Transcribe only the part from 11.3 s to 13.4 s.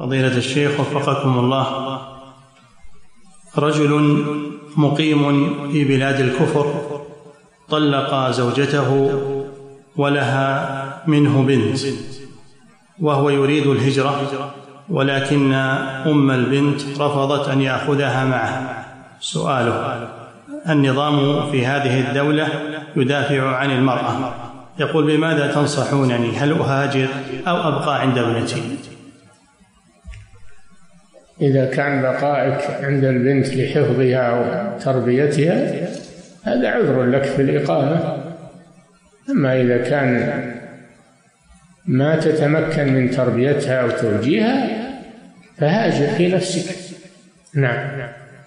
بنت وهو